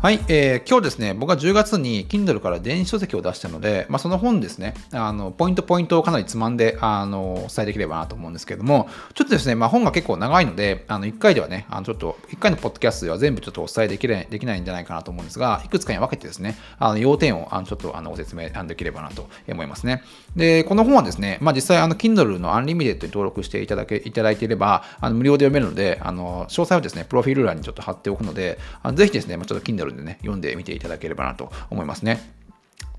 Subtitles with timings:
[0.00, 20.04] はい、えー、今日ですね、僕は10月に Kindle から電子書籍を出したので、まあ、その本ですね、あのポイントポイントをかなりつまんであのお伝えできればなと思うんですけれども、ちょっとですね、まあ、本が結構長いので、あの1回ではね、あのちょっと1回のポッドキャストでは全部ちょっとお伝えできないできないんじゃないかなと思うんですが、いくつかに分けてですね、あの要点をあのちょっとあのご説明できればなと思いますね。
[20.36, 32.37] で、この本はですね、まあ、実際あの Kindle のアンリミテッドに登録していただけいただいていれば、あの無料で読めるので、あの詳細をですね、プロフィール欄にちょっと貼っておくので、あのぜひですね、まあ、ちょっと Kindle でね、読んでみてていただければなと思いますね。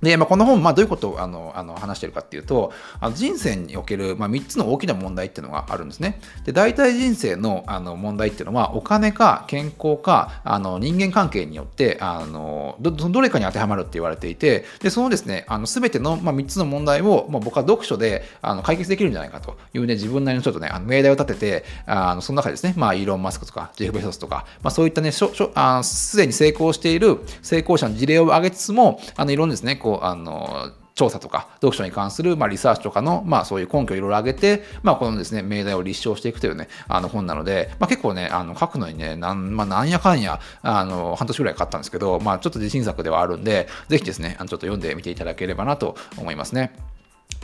[0.01, 6.19] で、まあ、この本、まあ、どういうことをあのあの話しているかっていうと、あの人生における、まあ、3つの大きな問題っていうのがあるんですね。
[6.45, 46.73] で、大体人生のあの問題っていうのは、お金か健康かあの人間関係によってあのど、どれかに当てはまるって言われていて、でそのですね、あの全ての、まあ、3つの問題を、まあ、僕は読書であの解決できるんじゃないかというね、自分なりのちょっとね、あの命題を立てて、あのその中でですね、まあ、イーロン・マスクとか、ジェフ・ベソスとか、まあ、そういったね、すでに成功している成功者の事例を挙げつつも、あのいろんなですね、こう、あの調査とか読書に関する、まあ、リサーチとかの、まあ、そういう根拠をいろいろ挙げて、まあ、このですね、命題を立証していくというね、あの本なので、まあ、結構ね、あの書くのにね、なん,、まあ、なんやかんや、あの半年ぐらいかかったんですけど、まあ、ちょっと自信作ではあるんで、ぜひですね、あのちょっと読んでみていただければなと思いますね。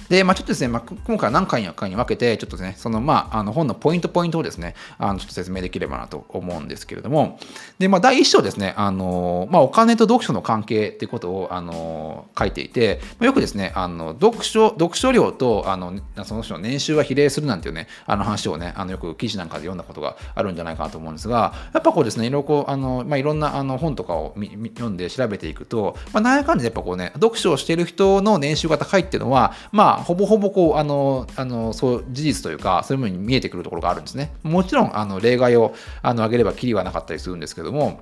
[0.10, 7.40] で、まあ、ちょっとですね、まあ、今回は何回かに分けて、ちょっとね、その、まあ、あの本のポイントポイントをですね、あのちょっと説明できればなと思うんですけれども、
[7.80, 34.34] で、まあ、第1章ですね、あの、まあ、お金と読書の関係っていうことを、あの、書いていて、まあ、よくですね、あの、読書、読書量と、あの、その人の年収は比例するなんていうね、あの話をね、あの、よく記事なんかで読んだことがあるんじゃないかなと思うんですが、やっぱこうですね、いろいろこう、あの、まあ、いろんなあの本とかを読んで調べていくと、まあ、なんやかんでやっぱこうね、読書をしている人の年収が高いっていうのは、まあ、ほぼほぼこう、あの、あのそう事実というか、そういうものに見えてくるところがあるんですね。
[34.44, 38.02] もちろん、あの例外をあの挙げればきりはなかったりするんですけども、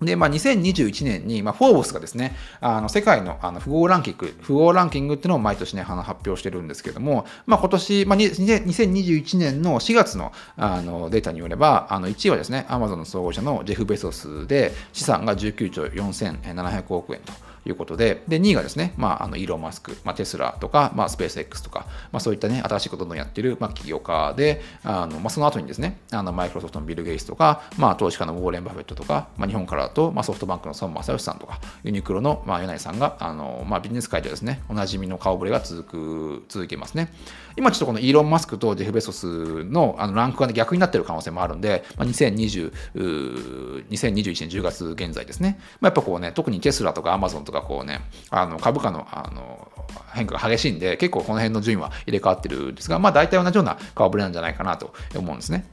[0.00, 17.45] で、まあ、2021年に、まあ、フォーボスがですね、あの世界のあの富豪ランキング、富豪ランキングっていうのを毎年ね、発表してるんですけども、まあ、今年、まあ、2021年の4月のあのデータによれば、あの1位はですね、アマゾンの総合者のジェフ・ベソスで、資産が19兆4700億円と。
[17.68, 37.12] いうことで、で、2位がですね、まあ、あのイーロン・マスク、まあ、テスラとか、まあ、スペース X とか、まあ、そういったね、新しいことをどんどんやってる、まあ、起業家で、あのまあ、その後にですね、あのマイクロソフトのビル・ゲイツとか、まあ、投資家のウォーレン・バフェットとか、まあ、日本からだと、まあ、ソフトバンクの孫正義さんとか、ユニクロの、まあ、柳井さんが、あのまあ、ビジネス界ではですね、おなじみの顔ぶれが続く、続いていますね。
[37.58, 42.70] 今ちょっとこのイーロン・マスクとジェフ・ベソスのあのランクが、ね、逆になってる可能性もあるんで、まあ、2020
[43.88, 48.00] 2021年10月現在ですね、まあ、やっぱこうね、特にテスラとかアマゾンとかこうね、
[48.30, 49.68] あの株価のあの
[50.12, 55.66] 変化が激しいんで、結構この辺の順位は入れ替わってるんですが、まあ大体同じような顔ぶれなんじゃないかなと思うんですね。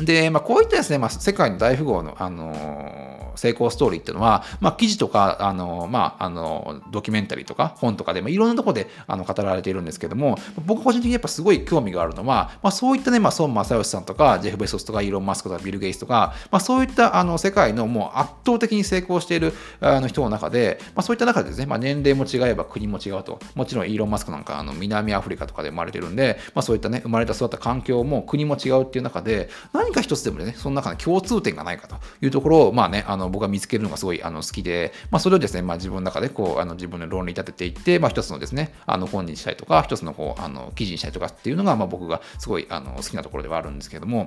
[0.00, 23.38] で、まあ、こういったですね、まあ、世界の大富豪の、あの成功ストーリーっていうのは、まあ、記事とか、あのまあ、あのドキュメンタリーとか本とかで、まあ、いろんなところであの語られているんですけども、僕個人的にやっぱすごい興味があるのは、まあ、そういったね、まあ、孫正義さんとか、ジェフ・ベソスとか、イーロン・マスクとか、ビル・ゲイツとか、まあ、そういったあの世界のもう圧倒的に成功しているあの人の中で、まあ、そういった中でですね、まあ、年齢も違えば国も違うと。
[23.54, 44.26] もちろんイーロン・マスクなんかあの南アフリカとかで生まれてるんで、まあ、そういったね、生まれた育った環境も国も違うっていう中で、何か一つでもね、その中の共通点がないかというところを、まあね、あの僕は見つけるのがすごいあの好きで、まあ、それをですね、まあ、自分の中でこうあの自分の論理立てていって、まあ、一つのですね、あの本にしたりとか、一つのこうあの記事にしたりとかっていうのが、まあ、僕がすごいあの好きなところではあるんですけども、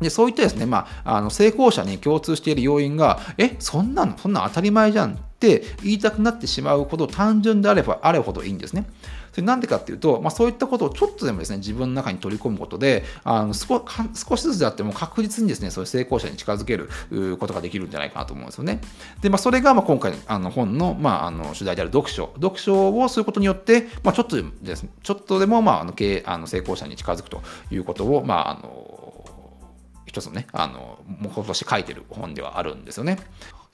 [0.00, 8.86] でそういったですね、まあ、あの成功者に共通している要因が、え、そんなの、そんな当たり前じゃんって言いたくなってしまうほど単純であればあれほどいいんですね。
[9.36, 13.84] それなんでかっていうと、まあ、そういったことをちょっとでもですね、自分の中に取り込むことで、あの少
[14.34, 16.88] しずつであっても確実にですね、そういう成功者に近づける
[17.38, 18.80] ことができるんじゃないかなと思うんですよね。
[19.20, 22.32] で、まあ、それがまあ今回あの本の,、まあ、あの主題である読書。
[22.36, 29.06] 読書をすることによって、まあ、ちょっとですね、ちょっとでも、まあ、あの経あの成功者に近づくということを、まあ、あの
[30.06, 33.18] 一つのね、あの、目標として書いてる本ではあるんですよね。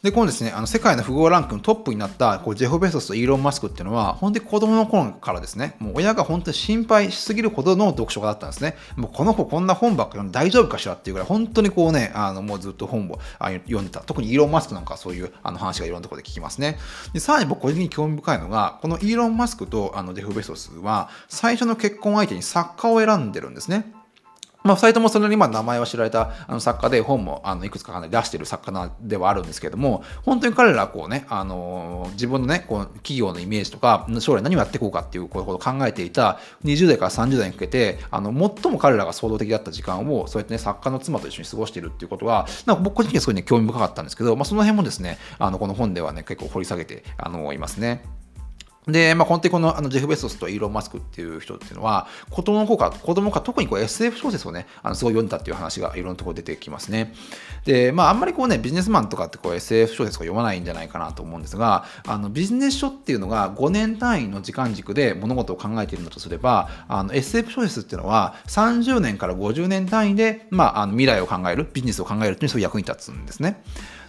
[0.02, 8.76] で、このですね、あの世界の富豪ランクのトップになったこうジェフ・ベソスとイーロン・マスクっていうのは、本当に子供の頃からですね、もう親が本当に心配しすぎるほどの読書家だったんですね。
[8.96, 14.00] もうこの子こんな本ばっかり読んで大丈夫かしらっていうぐらい、本当にこうね、あのもうずっと本を読んでた。
[14.00, 16.78] 特にイーロン・マスクなんかそういうあの話がいろんなところで聞きますね。
[17.12, 24.01] で、さらに僕個人的に興味深いのが、このイーロン・マスクとあのジェフ・ベソスは、最初の結婚相手に作家を選んでるんですね。
[24.62, 48.21] まあ、2人ともそれにまあ名前は知られたあの作家で本もあのいくつか出している作家ではあるんですけども本当に彼らはこうね、あの自分のねこう企業のイメージとか将来何をやっていこうかっていうことを考えていた20代から30代にかけてあの最も彼らが創造的だった時間をそうやってね作家の妻と一緒に過ごしているっていうことはなんか僕個人的にはすごいね興味深かったんですけど、まあ、その辺もですねあのこの本ではね結構掘り下げてあのいますね。
[48.86, 57.14] で、まあ、本当にこのあのジェフ・ベソスとイーロン・マスクっていう人っていうのは、子供の頃から、子供か特にこう SF 小説をね、あのすごい読んだっていう話がいろんなところ出てきますね。
[57.64, 73.62] で、まあ、あんまりこうね、ビジネスマンとかってこう SF 小説を読まないんじゃないかなと思うんですが、あのビジネス書っていうのが5年単位の時間軸で物事を考えているんだとすれば、あの SF 小説っていうのは30年から50年単位で、まあ、あの未来を考える、ビジネスを考えるっていうのにすごい役に立つんですね。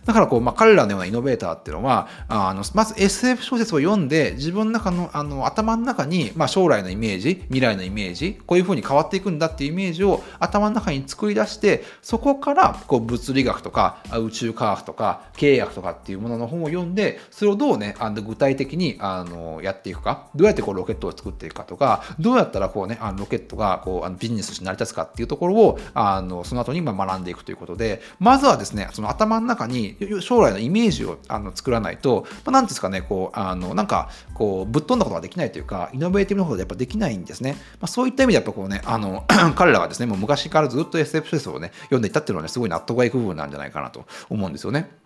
[0.05, 37.53] だからこう、まあ、彼らのようなイノベーターっていうのは、あのまず SF 小説を読んで、自分の中のあの頭の中に、まあ、将来のイメージ、未来のイメージ、こういうふうに変わっていくんだっていうイメージを頭の中に作り出して、そこからこう物理学とか宇宙科学とか経営学とかっていうものの本を読んで、それをどうね、あの具体的にあのやっていくか、どうやってこうロケットを作っていくかとか、どうやったらこうね、あのロケットがこうあのビジネスとして成り立つかっていうところをあのその後にま学んでいくということで、まずはですね、その頭の中に将来のイメージをあの作らないと、まあ、なんですかね、こう、あの、なんか、こう、ぶっ飛んだことができないというか、イノベーティブなことでやっぱできないんですね。
[37.79, 39.25] まあ、そういった意味でやっぱこうね、あの、
[39.55, 45.02] 彼らがですね、もう昔からずっと SF 小説をね、読んでいたっていうのはね、すごい納得がいく部分なんじゃないかなと思うんですよね。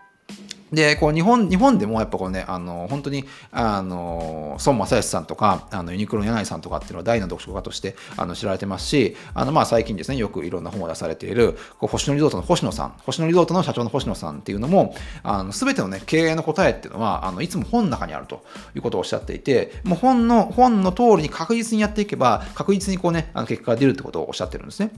[0.72, 14.94] で、こう日本、日本でもやっぱこうね、あの、本当に、あの、孫正義さんとか、あの、ユニクロの柳井さんとかっていうのは大の読書家として、あの、知られてますし、あの、まあ最近ですね、よくいろんな本を出されている、こう星野リゾートの星野さん、星野リゾートの社長の星野さんっていうのも、
[15.24, 18.44] あの、すべてのね、経営の答えっていうのは、あの、いつも本の中にあると
[18.76, 24.92] いうことをおっしゃっていて、もう本の、本の通りに確実にやっていけば、確実にこうね、あの結果が出るってことをおっしゃってるんですね。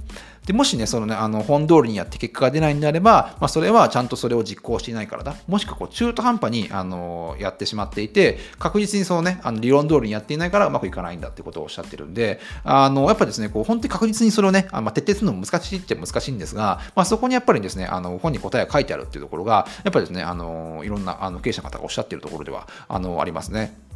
[0.50, 5.36] で、もしね、そのね、あの、本通りにやって結果が出ないんであれば、まあそれはちゃんとそれを実行していないからだ。
[5.48, 23.89] もしくはこう中途半端にあのやってしまっていて、確実にそのね、あの理論通りにやっていないからうまくいかないんだってことをおっしゃってるんで、あのやっぱですね、こう本当に確実にそれをね、あまあ、徹底するのも難しいって難しいんですが、まあ、そこにやっぱりですね、あの本に答えが書いてあるっていうところが、やっぱりですね、あのいろんなあの経営者の方がおっしゃってるところではあのありますね。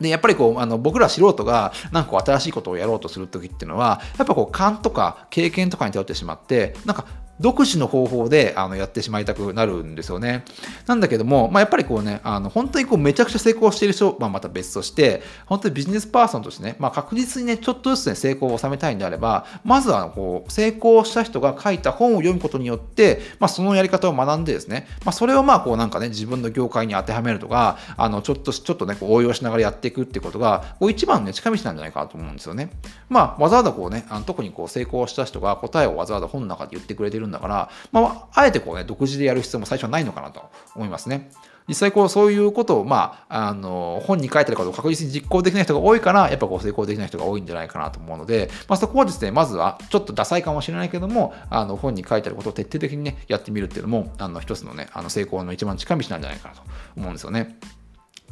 [0.00, 7.04] で、やっぱりこう、あの、僕ら素人が、なんかこう、新しいことをやろうとするときっていうのは、やっぱこう、勘とか経験とかに頼ってしまって、なんか、
[7.40, 10.44] 独自の方法であのやってしまいたくなるんですよね。
[10.86, 32.70] なんだけども、まあ、やっぱりこうね、あの本当にこうめちゃくちゃ成功している人は、ま、た別として、本当にビジネスパーソンとしてね、まあ、確実にね、ちょっとずつね、成功を収めたいんであれば、まずはこう成功した人が書いた本を読むことによって、まあ、そのやり方を学んでですね、まあ、それをまあこうなんかね、自分の業界に当てはめるとか、あのちょっとちょっとね、こう応用しながらやっていくってことが、こう一番の、ね、近道なんじゃないかと思うんですよね。
[33.08, 41.30] まあ、わざわざこうね、あの特にこう成功した人が答えをわざわざ本の中で言ってくれてるんだから、まああえてこうね、独自でやる必要も最初はないのかなと思いますね。
[41.68, 56.62] 実際こうそういうことを、まあ、あの本に書いてあることを確実に実行できない人が多いからやっぱこう成功できない人が多いんじゃないかなと思うので、まあ、そこはですねまずはちょっとダサいかもしれないけどもあの本に書いてあることを徹底的にねやってみるっていうのもあの一つのねあの成功の一番近道なんじゃないかなと
[56.96, 57.58] 思うんですよね。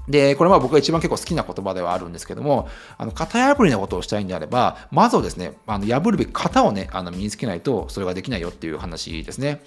[0.09, 2.69] で、これは僕が一番結構好きな言葉ではあるんですけども、
[2.99, 9.63] あの、型破りなことをしたいんであれば、まずはですね、あの破るべき型をね、あの身につけないとそれができないよっていう話ですね。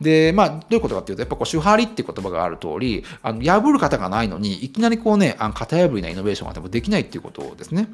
[0.00, 7.88] で、まあ、どういうことかっていうと、やっぱこう、手張りっていう言葉がある通り、あの破る型がないのに、いきなりこうね、あの型破りなイノベーションができないっていうことですね。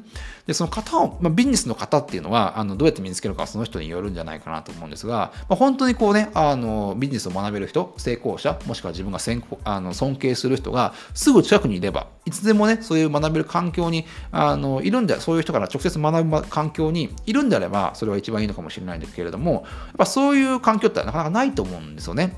[0.47, 19.63] で、その型を、まあ、ビジネスの型っていうのは、あのどうやって身につけるかはその人によるんじゃないかなと思うんですが、まあ、本当にこうね、あのビジネスを学べる人、成功者、もしくは自分が先あの尊敬する人がすぐ近くにいれば、いつでもね、そういう学べる環境にあのいるんで、そういう人から直接学ぶ環境にいるんであれば、それは一番いいのかもしれないんですけれども、やっ
[19.97, 22.35] ぱそういう環境ってなかなかないと思うんですよね。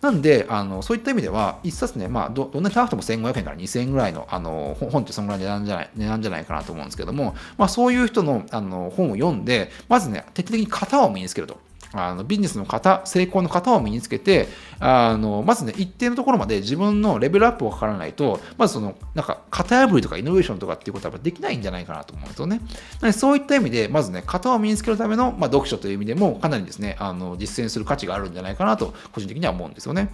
[0.00, 11.65] なんで、あのそういった意味では、一冊ね、まあど、どんなに高くても1500円から2000円ぐらいのあの本ってそのぐらい値段じゃない値段じゃないかなと思うんですけども、まあ、そういう人のあの本を読んで、まずね、徹底的に型を身につけると。
[12.04, 14.48] あのビジネスの型、成功の型を身につけて、
[14.78, 22.56] あのまずね、一定のところまで自分のレベルアップを図らないと、まずその、なんか、型破りとかイノベーションとかっていうことはできないんじゃないかなと思うんですよね。
[22.56, 22.68] なの
[23.08, 30.08] でそういった意味で、まずね、型を身につけるための、まあ、読書という意味でも、かなりですね、あの実践する価値があるんじゃないかなと、個人的には思うんですよね。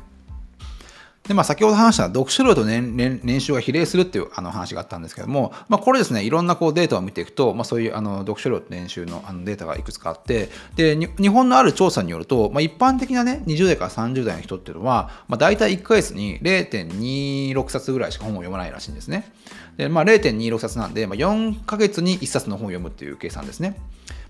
[1.26, 19.32] で、まあ、先ほど話した読書量と年年年収が比例するっていうあの話があったんですけども、まあ、これですね、いろんなこうデータを見ていくと、まあ、そういうあの読書量と年収のあのデータがいくつかあって、で、日本のある調査によると、まあ、一般的なね、20代から30代の人っていうのは、まあ、大体1ヶ月に0.26冊ぐらいしか本を読まないらしいんですね。
[19.76, 23.76] で、まあ、0.26冊なんで、まあ、4ヶ月に1冊の本を読むっていう計算ですね。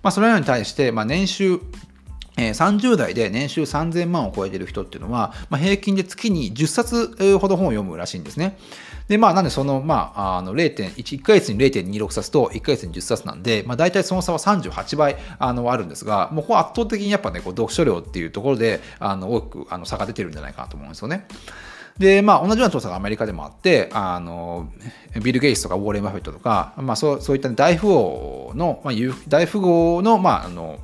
[0.03, 1.61] まあ、それらに対して、まあ、年収
[2.51, 8.59] 30代で年収3000万を超えてる人っていうのは、まあ、平均で月に10冊ほど本を読むらしいんですね。
[9.09, 21.27] で、まあ、なんでその、まあ、あの0.1、1ヶ月に0.26冊と1ヶ月に10冊なんで、まあ、大体その差は38倍あのあるんですが、もうここ圧倒的にやっぱね、こう読書量っていうところで、あの多くあの差が出てるんじゃないかなと思うんですよね。
[21.99, 24.73] で、まあ、同じような調査がアメリカでもあって、あの
[25.23, 28.95] ビル・ゲイツとかウォーレン・バフェットとか、まあ、そうそういった大富豪の、まあ、
[29.29, 30.79] 大富豪の、まあ、あの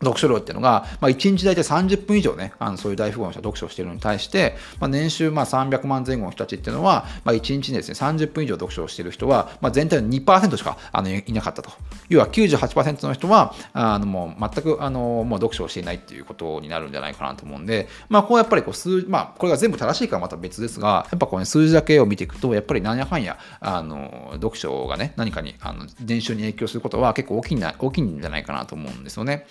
[0.00, 11.70] 読書量っていうのが、まあ、1日大体30分以上ね、あのそういう大富豪の人は読書をしているのに対して、まあ、年収まあ300万前後の人たちっていうのは、まあ、1日にですね、30分以上読書をしている人は、まあ、全体の2%しかあのいなかったと。
[12.08, 29.46] 要は98%の人は、あのもう全くあのもう読書をしていないっていうことになるんじゃないかなと思うんで、まあ、こうやっぱりこう数、まあ、これが全部正しいかはまた別ですが、やっぱこう、ね、数字だけを見ていくと、やっぱり何やかんや、あの読書がね、何かにあの年収に影響することは結構大きいな大きいんじゃないかなと思うんですよね。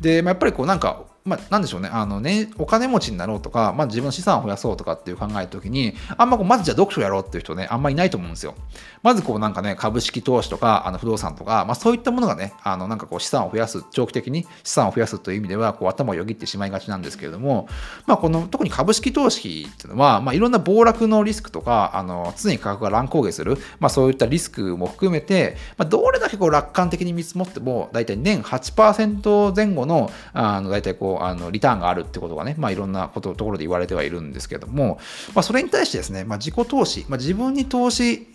[0.00, 8.54] で、まあ、やっぱりこうなんかまあ、なんでしょうね、あのね、お金持ちになろうとか、まあ、自分の資産を増やそうとかっていう考えたときに、あんまこう、まずじゃあ読書やろうっていう人ね、あんまりいないと思うんですよ。
[9.02, 17.68] まずこうなんかね、株式投資とか、あの不動産とか、まあ、そういったものがね、あのなんかこう資産を増やす、長期的に資産を増やすという意味では、こう頭をよぎってしまいがちなんですけれども、
[18.06, 34.98] まあ、この特に株式投資っていうのは、まあ、いろんな暴落のリスクとか、あの常に価格が乱高下する、まあ、そういったリスクも含めて、まあ、どれだけこう楽観的に見積もっても、大体年8%前後の、あの大体こう、あのリターンがあるってことがね、まあ、いろんなことところで言われてはいるんですけども、
[35.34, 38.26] まあ、それに対してですね、まあ、自己投資、まあ、自分に投資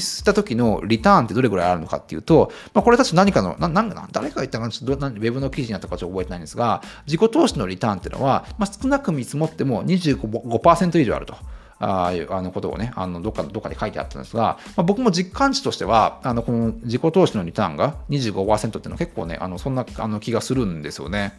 [0.00, 11.36] した時のリターンってどれぐらいあるのかっていうと、まあ、これたち何かの、ななんな誰かが言ったかちょっとウェブの記事にあったかちょっと覚えてないんですが、自己投資のリターンっていうのは、まあ、少なく見積もっても25%以上あると。
[11.78, 21.38] ああのことをね、あのどっかどっかで書いてあったんですが、まあ、僕も実感値としては、あのこの自己投資のリターンが25%っていうのは結構ね、あのそんなあの気がするんですよね。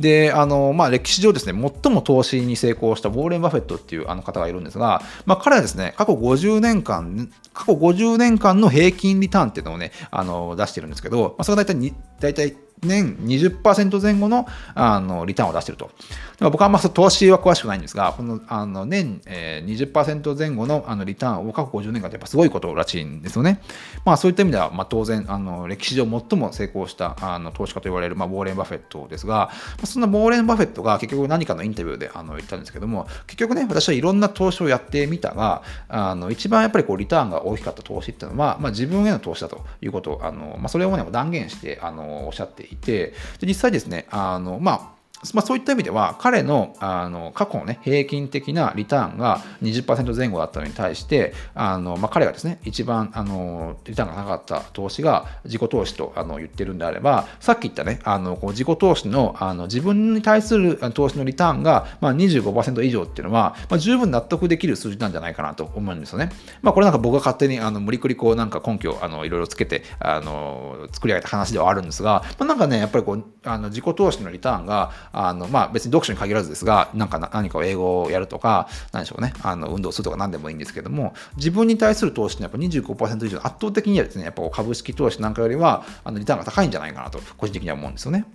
[0.00, 15.90] で、あの、まあ、歴史上ですね、最も投資に成功したウォーレン・バフェットっていうあの方がいるんですが、まあ、彼はですね、過去50年間、過去50年間の平均リターンっていうのをね、あの出してるんですけど、まあ、それが大体大体年20%前後のあのリターンを出していると。
[16.38, 23.62] 僕はあんま投資は詳しくないんですが、このあの年、えー、20%前後のあのリターンを過去50年間ってやっぱすごいことらしいんですよね。
[24.04, 29.50] まあそういった意味では、まあ、当然あの歴史上最も成功したあの投資家と言われる、まあ、ウォーレン・バフェットですが、
[29.84, 44.95] そんなウォーレン・バフェットが結局何かのインタビューであの言ったんですけども、結局ね、私はいろんな投資をやってみたが、あの一番やっぱりこうリターンが大きかった投資っていうのは、まあ、自分への投資だということ、あのまあ、それを、ね、断言してあのおっしゃっていて、で実際ですね、あのまあ
[45.34, 66.30] まあ、そういった意味では彼のあの過去の、ね、平均的なリターンが20%前後だったのに対してあの、まあ、彼がですね一番あのリターンが高かった投資が自己投資とあの言ってるんであればさっき言ったねあのこう自己投資のあの自分に対する投資のリターンが、まあ、25%以上っていうのは、まあ、十分納得できる数字なんじゃないかなと思うんですよね。
[66.62, 88.26] まあ、これなんか僕が勝手にあの無理くりこうなんか根拠をあのいろいろつけてあの作り上げた話ではあるんですが、まあ、なんかねやっぱりこうあの自己投資のリターンがあの、まあ、別に読書に限らずですが、なんか何かを英語をやるとか、何でしょうね、あの運動するとか何でもいいんですけども、自分に対する投資ってやっぱ25%以上、圧倒的にはですね、やっぱ株式投資なんかよりは、あのリターンが高いんじゃないかなと、個人的には思うんですよね。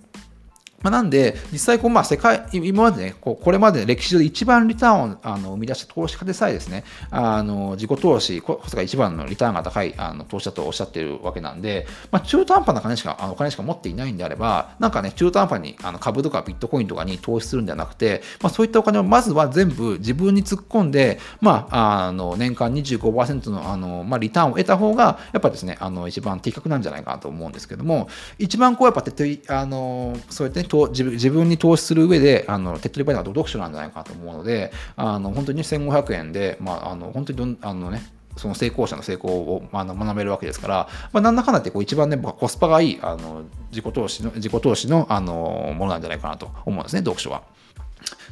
[0.82, 28.08] まあ、なんで、実際こう、まあ、世界、今までね、こうこれまで歴史上で一番リターンをあの生み出した投資家でさえですね、あの自己投資こそが一番のリターンが高いあの投資だとおっしゃってるわけなんで、まあ、中途半端な金しかあのお金しか持っていないんであれば、なんかね、中途半端にあの株とかビットコインとかに投資するんではなくて、まあ、そういったお金をまずは全部自分に突っ込んで、まあ、あの年間25%のあの、まあ、リターンを得た方が、やっぱですね、あの一番的確なんじゃないかなと思うんですけども、
[28.38, 38.02] 一番こう、やっぱ手っあのそうやってね、自分自分に投資する上で、あの手っ取り早いのは読書なんじゃないかなと思うので、あの本当に1500円で、まあ、あの本当にどんあのね、
[38.36, 47.42] その成功者の成功を学べるわけですから、まあ、なんだかんだってこう一番ね、コスパがいいあの自己投資の自己投資のあのものなんじゃないかなと思うんですね、読書は。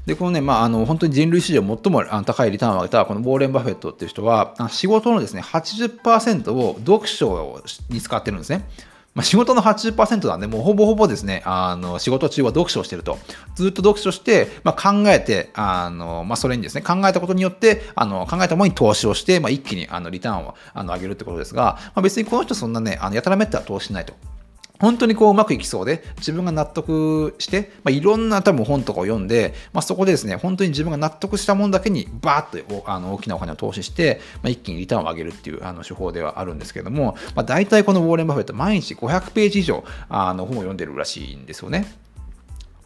[0.07, 8.65] で、このね、まあ、あの本当に人類史上最も高いリターンを上げたこのウォーレン・バフェットっていう人は、仕事のですね、80%を読書に使ってるんですね。
[9.15, 13.19] まあ、仕事の80%なんで、もうほぼほぼですね、あの仕事中は読書をしてると。
[13.57, 24.15] ずっと読書して、まあ、考えて、あのまあ、それにですね、考えたことによって、あの考えたものに投資をして、まあ、一気にあのリターンをあの上げるってことですが、まあ、別にこの人そんなね、あのやたらめったら投資しないと。
[24.81, 41.87] 本当にこううまくいきそうで、自分が納得して、まあ、いろんな多分本とかを読んで、まあ、そこでですね、本当に自分が納得したものだけにバーッとあの大きなお金を投資して、まあ、一気にリターンを上げるっていうあの手法ではあるんですけども、まあ、大体このウォーレン・バフェット毎日500ページ以上あの本を読んでるらしいんですよね。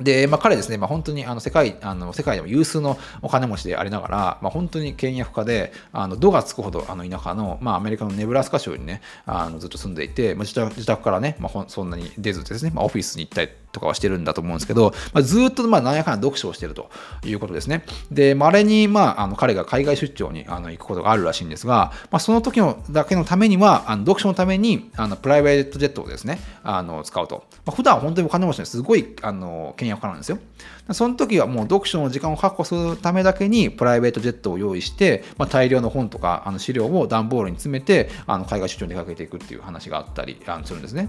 [0.01, 16.91] で、まあ、彼ですね、まあ、本当にあの世界あの世界でも有数のお金持ちでありながら、まあ、本当に倹約家で、あの度がつくほどあの田舎の、まあ、アメリカのネブラスカ州にね、あのずっと住んでいて、まあ、自宅自宅からね、まあ、そんなに出ずですね、まあ、オフィスに行ったりとかはしてるんだと思うんですけど、まあ、ずっとまあ何やかんや読書をしていると
[17.25, 17.85] いうことですね。
[18.11, 27.45] で、まれに、まあ、あの彼が海外出張にあの行くことがあるらしいんですが、まあ、その時のだけのためには、あの読書のためにあのプライベートジェットをですね、あの使うと。
[27.67, 30.39] まあ、普段は本当にお金持ちですごいあの倹約家なんですよ。
[30.93, 41.09] その時はもう読書の時間を確保するためだけにプライベートジェットを用意して、まあ、大量の本とかあの資料を段ボールに詰めてあの海外出張に出かけていくっていう話があったりあのするんですね。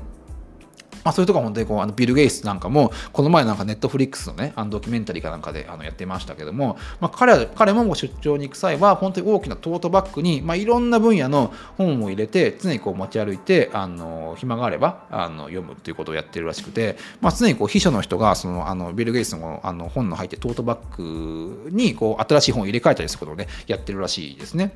[1.05, 24.75] まあ、そういうところは本当にこうあのビル・ゲイツなんかもこの前なんかネットフリックスのねあのドキュメンタリーかなんかであのやってましたけども、まあ、彼は彼も出張に行く際は本当に大きなトートバッグに、まあ、いろんな分野の本を入れて常にこう持ち歩いてあの暇があればあの読むっていうことをやってるらしくて、まあ、常にこう秘書の人がそのあのビル・ゲイツのあの本の入ってトートバッグにこう新しい本を入れ替えたりすることをねやってるらしいですね。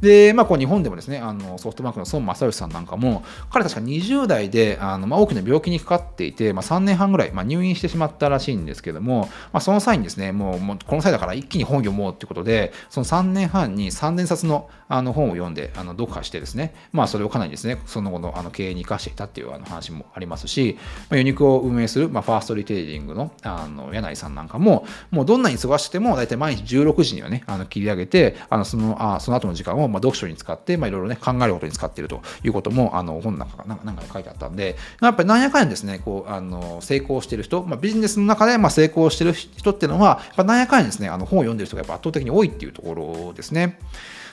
[0.00, 20.76] で、まあ、こう日本でもですね、あのソフトバンクの孫正義さんなんかも、彼確か20代であの、まあ、大きな病気にかかっていて、まあ、3年半ぐらい、まあ、入院してしまったらしいんですけども、まあ、その際にですね、もうもうこの際だから一気に本読もうということで、その3年半に3年冊のあの本を読んで、あの読破してですね、まあ、それをかなりですね、その後のあの経営に生かしていたっていうあの話もありますし、
[21.10, 43.78] まあ、ユニクを運営する、まあ、ファーストリテイリングのあの柳井さんなんかも、もうどんなに忙しくても、大体毎日16時にはね、あの切り上げて、あのそのあその後の時間をまあ読書に使って、まあ、いろいろね、考えることに使っているということも、あの本なんかなんか書いてあったんで、やっぱりなんやかんやですね、こうあの成功してる人、まあ、ビジネスの中でまあ成功してる人っていうのは、やっぱなんやかんやですね、あの本を読んでる人がやっぱ圧倒的に多いっていうところですね。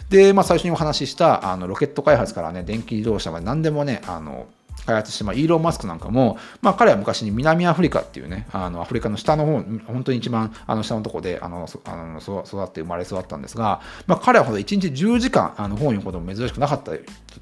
[0.09, 4.45] で、まあ、最初にお話ししたあのロケット開発からね、電気自動車まで何でもね、あの
[4.85, 16.95] 開発して、まあ、イーロン・マスクなんかも、まあ、彼は昔に南アフリカっていうね、あのアフリカの下の方、本当に一番あの下のとこであのあの育って生まれ育ったんですが、まあ、彼はほど1日10時間あの本を読むことも珍しくなかったっ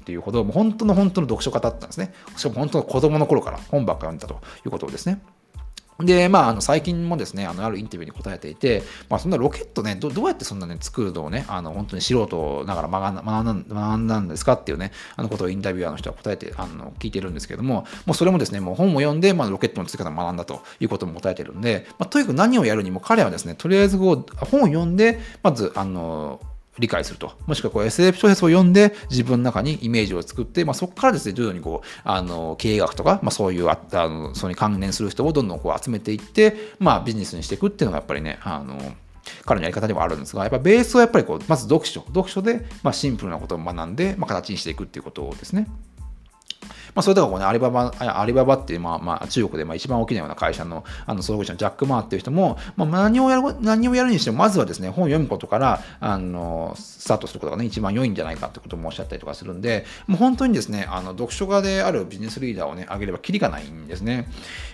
[0.04, 2.14] ていうほど、もう本当の本当の読書家だったんですね。
[2.36, 5.20] しかも本当の子供の頃から本ばっかり読んだということですね。
[6.04, 26.40] で、まあ、あの最近もですね、あのあるインタビューに答えていて、まあ、そんなロケットねど、どうやってそんなね、作るのをね、あの本当に素人ながら学んだ学んだ学んだんですかっていうね、あのことをインタビュアーの人は答えて、あの聞いてるんですけども、もうそれもですね、もう本を読んで、まあ、ロケットの作り方を学んだということも答えてるんで、まあ、とにかく何をやるにも彼はですね、とりあえずこう本を読んで、まず、あの、
[26.80, 27.32] 理解すると。
[27.46, 38.78] もしくはこう SF 小説を読んで自分の中にイメージを作って、まあ、そこからですね、徐々にこう、あの、経営学とか、まあ、そういう、あの、それに関連する人をどんどんこう集めていって、まあ、ビジネスにしていくっていうのがやっぱりね、あの、
[39.44, 42.00] 彼のやり方でもあるんですが、やっぱベースはやっぱりこう、まず読書。
[42.00, 45.66] 読書で、まあ、シンプルなことを学んで、まあ、形にしていくっていうことですね。
[46.94, 64.28] まあ、それとかこうね、アリババ、アリババっていう、まあ、まあ、中国でまあ一番大きなような会社の、あの、創業者のジャック・マーっていう人も、まあ、何をやる、何をやるにしても、まずはですね、本を読むことから、あの、スタートすることがね、一番良いんじゃないかってこともおっしゃったりとかするんで、もう本当にですね、あの、読書家であるビジネスリーダーをね、挙げればきりがないんですね。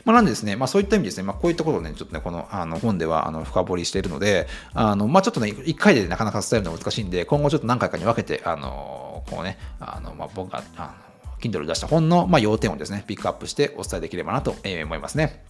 [0.05, 11.07] まあ、なんでですね、まあ、そういった意味ですね、まあ、こういったことをね、ちょっとね、この、あの、本では、あの、深掘りしているので、あの、まあ、ちょっとね、一回でなかなか伝えるのは難しいんで、今後ちょっと何回かに分けて、あの、こうね、あの、まあ、僕が、あの
[11.41, 15.45] Kindle 出した本の、ま、要点をですね、ピックアップしてお伝えできればなと思いますね。